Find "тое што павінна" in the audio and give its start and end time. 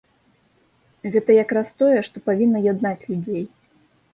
1.81-2.59